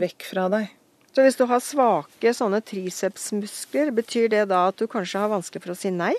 [0.00, 0.70] Vekk fra deg.
[1.10, 5.64] Så hvis du har svake sånne tricepsmuskler, betyr det da at du kanskje har vanskelig
[5.64, 6.14] for å si nei?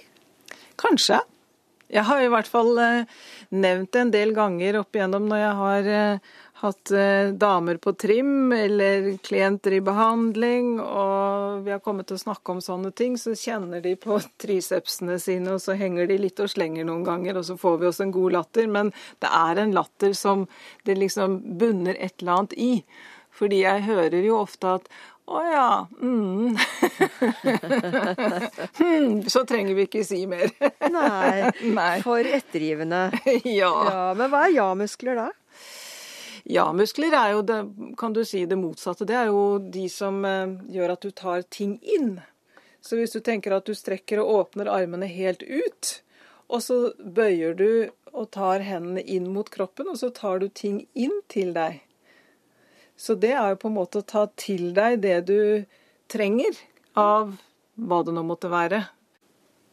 [0.82, 1.22] Kanskje.
[1.92, 3.08] Jeg har i hvert fall eh,
[3.52, 6.30] nevnt det en del ganger opp igjennom når jeg har eh,
[6.62, 12.24] hatt eh, damer på trim eller klienter i behandling, og vi har kommet til å
[12.24, 16.42] snakke om sånne ting, så kjenner de på tricepsene sine, og så henger de litt
[16.44, 18.70] og slenger noen ganger, og så får vi oss en god latter.
[18.70, 18.94] Men
[19.24, 20.46] det er en latter som
[20.86, 22.74] det liksom bunner et eller annet i.
[23.32, 24.90] Fordi jeg hører jo ofte at
[25.32, 25.88] å ja.
[26.02, 26.58] Mm.
[28.78, 30.52] hmm, så trenger vi ikke si mer.
[30.92, 31.94] Nei, Nei.
[32.04, 33.08] For ettergivende.
[33.46, 33.72] ja.
[33.72, 34.10] ja.
[34.18, 35.30] Men hva er ja-muskler da?
[36.52, 37.60] Ja-muskler er jo det,
[37.98, 39.08] kan du si, det motsatte.
[39.08, 42.18] Det er jo de som eh, gjør at du tar ting inn.
[42.84, 45.92] Så hvis du tenker at du strekker og åpner armene helt ut,
[46.52, 47.70] og så bøyer du
[48.12, 51.80] og tar hendene inn mot kroppen, og så tar du ting inn til deg.
[53.00, 55.40] Så det er jo på en måte å ta til deg det du
[56.12, 56.58] trenger
[57.00, 57.38] av
[57.80, 58.84] hva det nå måtte være.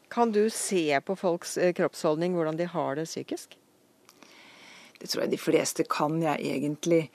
[0.09, 3.59] Kan du se på folks eh, kroppsholdning hvordan de har det psykisk?
[4.99, 7.09] Det tror jeg de fleste kan, jeg egentlig.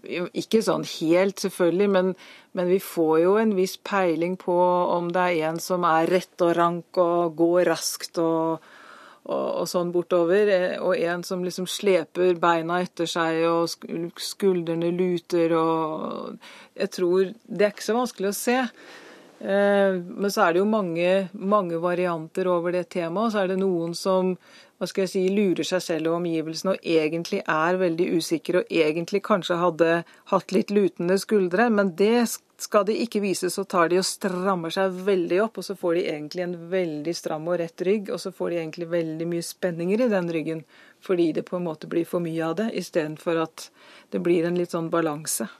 [0.00, 2.12] Ikke sånn helt, selvfølgelig, men,
[2.56, 4.56] men, vi får jo en viss peiling på
[4.96, 8.64] om det er en som er rett og rank og går raskt og,
[9.28, 13.68] og, og sånn bortover, eh, og en som liksom sleper beina etter seg og
[14.20, 16.40] skuldrene luter og
[16.80, 18.58] Jeg tror Det er ikke så vanskelig å se.
[19.40, 23.32] Eh, men så er det jo mange, mange varianter over det temaet.
[23.32, 24.34] Så er det noen som
[24.80, 28.70] hva skal jeg si, lurer seg selv og omgivelsene og egentlig er veldig usikre og
[28.72, 29.88] egentlig kanskje hadde
[30.32, 32.24] hatt litt lutende skuldre, men det
[32.56, 35.98] skal de ikke vise, så tar de og strammer seg veldig opp, og så får
[35.98, 39.44] de egentlig en veldig stram og rett rygg, og så får de egentlig veldig mye
[39.44, 40.64] spenninger i den ryggen,
[41.04, 43.68] fordi det på en måte blir for mye av det, istedenfor at
[44.16, 45.50] det blir en litt sånn balanse.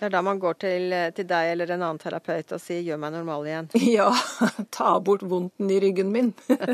[0.00, 2.96] Det er da man går til, til, deg eller en annen terapeut og sier 'gjør
[3.02, 3.68] meg normal igjen'?
[3.98, 4.08] Ja,
[4.72, 6.32] ta bort vondten i ryggen min.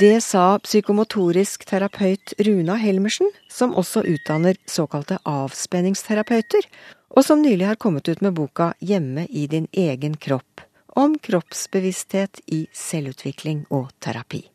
[0.00, 6.66] Det sa psykomotorisk terapeut Runa Helmersen, som også utdanner såkalte avspenningsterapeuter,
[7.14, 12.40] og som nylig har kommet ut med boka 'Hjemme i din egen kropp', om kroppsbevissthet
[12.46, 14.49] i selvutvikling og terapi.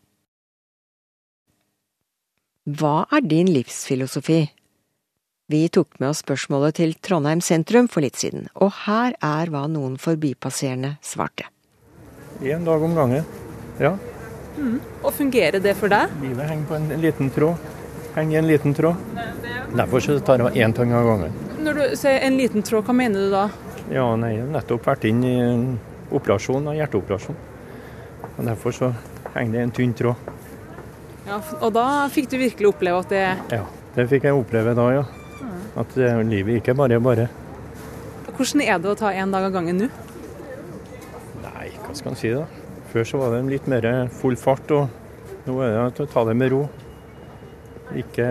[2.66, 4.40] Hva er din livsfilosofi?
[5.54, 9.68] Vi tok med oss spørsmålet til Trondheim sentrum for litt siden, og her er hva
[9.70, 11.46] noen forbipasserende svarte.
[12.42, 13.28] Én dag om gangen,
[13.78, 13.92] ja.
[14.58, 14.80] Mm.
[15.04, 16.10] Og fungerer det for deg?
[16.24, 17.70] Livet henger på en liten tråd.
[18.16, 19.06] Henger i en liten tråd.
[19.78, 21.38] Derfor så tar jeg én ting av gangen.
[21.62, 23.44] Når du sier en liten tråd, hva mener du da?
[23.94, 25.68] Ja, nei, Jeg har nettopp vært inn i en
[26.10, 27.38] operasjon, en hjerteoperasjon.
[28.40, 28.92] Og Derfor så
[29.36, 30.34] henger det en tynn tråd.
[31.26, 33.24] Ja, Og da fikk du virkelig oppleve at det
[33.56, 33.64] Ja,
[33.96, 35.06] det fikk jeg oppleve da, ja.
[35.76, 37.26] At uh, livet ikke bare er bare.
[38.36, 39.90] Hvordan er det å ta én dag av gangen nå?
[41.44, 42.46] Nei, hva skal en si da.
[42.94, 43.88] Før så var det litt mer
[44.22, 46.62] full fart, og nå er det å ta det med ro.
[48.00, 48.28] Ikke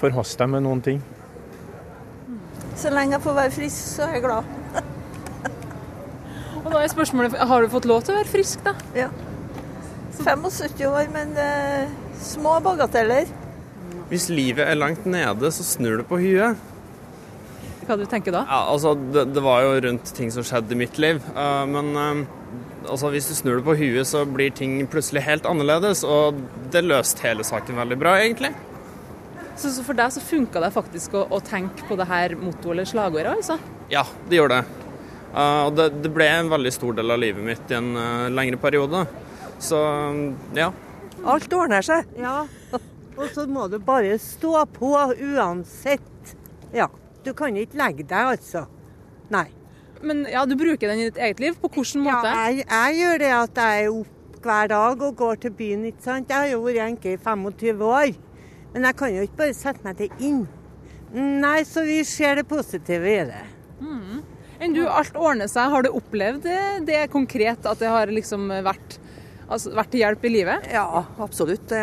[0.00, 1.00] forhaste deg med noen ting.
[2.76, 4.44] Så lenge jeg får være frisk, så er jeg glad.
[6.64, 8.76] og da er spørsmålet, Har du fått lov til å være frisk, da?
[8.96, 9.08] Ja.
[10.22, 11.92] 75 år, men eh,
[12.24, 13.30] små bagateller.
[14.12, 16.68] Hvis livet er langt nede, så snur det på huet.
[17.86, 18.44] Hva du tenker da?
[18.46, 21.18] Ja, altså, det, det var jo rundt ting som skjedde i mitt liv.
[21.34, 22.20] Uh, men uh,
[22.86, 26.04] altså, hvis du snur det på huet, så blir ting plutselig helt annerledes.
[26.06, 26.38] Og
[26.74, 28.52] det løste hele saken veldig bra, egentlig.
[29.56, 32.72] Så, så for deg så funka det faktisk å, å tenke på det her motto-
[32.72, 33.58] eller slagordet, altså?
[33.92, 34.78] Ja, det gjorde det.
[35.32, 37.92] Uh, og det, det ble en veldig stor del av livet mitt i en
[38.32, 39.06] lengre periode.
[39.62, 39.78] Så
[40.58, 40.70] ja.
[41.28, 42.08] Alt ordner seg.
[42.18, 42.42] Ja.
[43.12, 46.34] Og så må du bare stå på uansett.
[46.74, 46.88] Ja.
[47.22, 48.64] Du kan ikke legge deg, altså.
[49.30, 49.46] Nei.
[50.02, 51.58] Men ja, du bruker den i ditt eget liv.
[51.62, 52.26] På hvilken måte?
[52.26, 55.86] Ja, jeg, jeg gjør det at jeg er opp hver dag og går til byen,
[55.92, 56.32] ikke sant.
[56.32, 58.16] Jeg har jo vært enke i 25 år.
[58.72, 60.42] Men jeg kan jo ikke bare sette meg til inn.
[61.12, 63.42] Nei, så vi ser det positive i det.
[63.84, 64.22] Mm.
[64.62, 65.70] Enn du, alt ordner seg.
[65.70, 68.98] Har du opplevd det, det konkret, at det har liksom vært,
[69.52, 70.70] altså, vært til hjelp i livet?
[70.72, 70.86] Ja,
[71.22, 71.66] absolutt.
[71.70, 71.82] Det,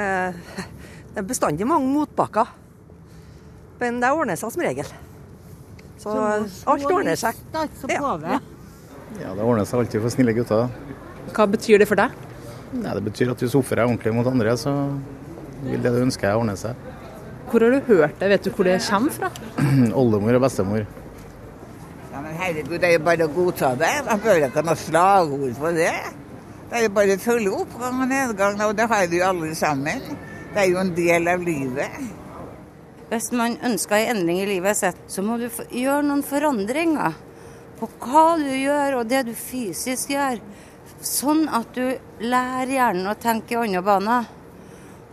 [1.14, 2.52] det er bestandig mange motbakker.
[3.80, 4.90] Men det ordner seg som regel.
[6.00, 7.38] Så alt ordner seg.
[7.92, 8.40] Ja.
[9.20, 10.70] Ja, det ordner seg alltid for snille gutter.
[11.36, 12.14] Hva betyr det for deg?
[12.70, 14.74] Nei, det betyr at hvis du oppfører deg ordentlig mot andre, så
[15.66, 16.78] vil det du ønsker ordne seg.
[17.50, 18.30] Hvor har du hørt det?
[18.30, 19.32] Vet du hvor det kommer fra?
[20.00, 20.86] Oldemor og bestemor.
[22.14, 23.94] Ja, men herregud, det er jo bare å godta det.
[24.06, 25.96] Man bør ikke noe slagord for det.
[26.70, 29.56] Det er jo bare å følge oppgang og nedgang, og det har vi jo alle
[29.58, 30.04] sammen.
[30.54, 31.96] Det er jo en del av livet.
[33.10, 37.18] Hvis man ønsker en endring i livet sitt, så må du gjøre noen forandringer
[37.80, 40.38] på hva du gjør og det du fysisk gjør.
[41.02, 44.30] Sånn at du lærer hjernen å tenke i andre baner.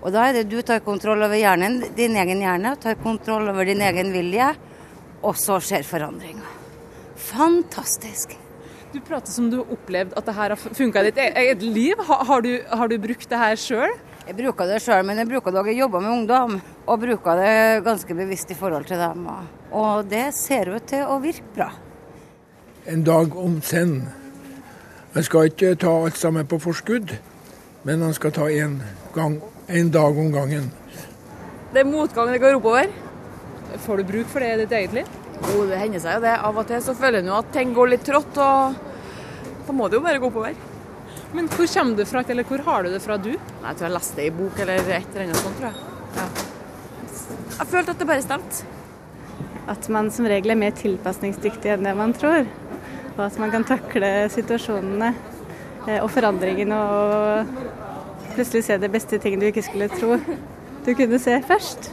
[0.05, 3.65] Og da er det du tar kontroll over hjernen, din egen hjerne, tar kontroll over
[3.65, 4.53] din egen vilje,
[5.25, 6.53] og så skjer forandringa.
[7.33, 8.37] Fantastisk.
[8.97, 11.61] Du prater som du har opplevd at det her har funka i ditt e- eget
[11.61, 11.99] liv.
[12.09, 13.91] Har, har, du, har du brukt det her sjøl?
[14.25, 16.55] Jeg bruker det sjøl, men jeg bruker det jeg jobber med ungdom.
[16.89, 19.27] Og bruker det ganske bevisst i forhold til dem.
[19.69, 21.67] Og det ser ut til å virke bra.
[22.89, 23.99] En dag om senn.
[25.13, 27.13] Man skal ikke ta alt sammen på forskudd,
[27.85, 28.81] men man skal ta en,
[29.13, 29.37] gang,
[29.69, 30.73] en dag om gangen.
[31.77, 32.89] Det er motgang, det går oppover.
[33.85, 35.15] Får du bruk for det i ditt eget liv?
[35.37, 36.35] Jo, det hender seg jo det.
[36.49, 38.86] Av og til så føler en jo at ting går litt trått, og
[39.67, 40.57] da må det jo bare gå oppover.
[41.35, 43.33] Men hvor kommer du fra, eller hvor har du det fra, du?
[43.35, 45.79] Nei, Jeg tror jeg leste det i bok eller et eller annet sånt, tror jeg.
[46.17, 46.27] Ja.
[47.57, 48.73] Jeg følte at det bare stemte.
[49.67, 52.47] At man som regel er mer tilpasningsdyktig enn det man tror.
[53.17, 55.11] Og at man kan takle situasjonene
[55.89, 57.57] eh, og forandringene og
[58.37, 60.19] plutselig se det beste ting du ikke skulle tro
[60.87, 61.91] du kunne se først.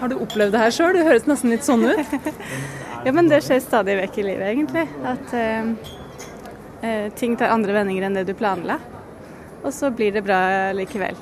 [0.00, 0.96] Har du opplevd det her sjøl?
[0.98, 2.16] Det høres nesten litt sånn ut.
[3.06, 4.84] ja, men det skjer stadig vekk i livet, egentlig.
[5.08, 6.01] At eh, eh,
[7.18, 8.80] ting tar andre vendinger enn det du planla.
[9.62, 11.14] Og så blir det bra likevel.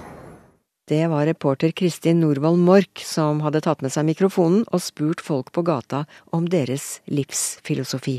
[0.90, 5.52] Det var reporter Kristin Norvald Mork som hadde tatt med seg mikrofonen og spurt folk
[5.54, 6.02] på gata
[6.34, 8.16] om deres livsfilosofi.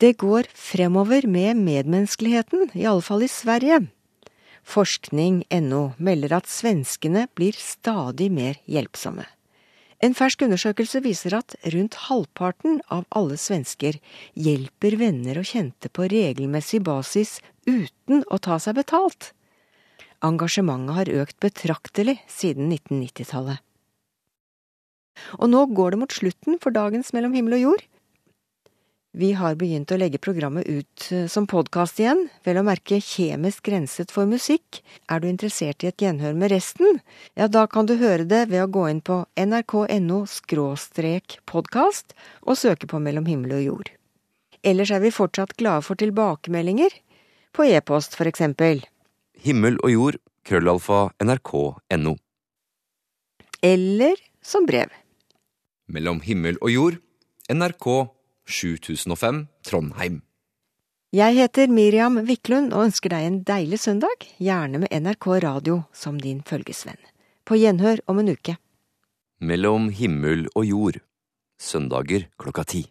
[0.00, 3.82] Det går fremover med medmenneskeligheten, i alle fall i Sverige.
[4.64, 9.28] Forskning.no melder at svenskene blir stadig mer hjelpsomme.
[10.00, 13.98] En fersk undersøkelse viser at rundt halvparten av alle svensker
[14.32, 17.36] hjelper venner og kjente på regelmessig basis
[17.68, 19.34] uten å ta seg betalt.
[20.24, 23.60] Engasjementet har økt betraktelig siden 1990-tallet.
[25.36, 27.84] Og nå går det mot slutten for dagens Mellom himmel og jord.
[29.12, 33.66] Vi har begynt å legge programmet ut eh, som podkast igjen, vel å merke kjemisk
[33.72, 34.84] renset for musikk.
[35.10, 37.00] Er du interessert i et gjenhør med resten?
[37.34, 40.20] Ja, da kan du høre det ved å gå inn på nrk.no
[41.50, 42.14] podkast
[42.46, 43.90] og søke på Mellom himmel og jord.
[44.62, 46.94] Ellers er vi fortsatt glade for tilbakemeldinger,
[47.50, 48.84] på e-post for eksempel.
[49.34, 52.14] Himmel og jord, krøllalfa, nrk.no.
[53.58, 54.94] Eller som brev.
[55.90, 57.02] Mellom himmel og jord,
[57.50, 57.90] NRK
[58.50, 60.20] 7005 Trondheim.
[61.10, 66.20] Jeg heter Miriam Wiklund og ønsker deg en deilig søndag, gjerne med NRK Radio som
[66.22, 67.00] din følgesvenn.
[67.42, 68.54] På gjenhør om en uke.
[69.40, 71.00] Mellom himmel og jord.
[71.58, 72.84] Søndager klokka ti.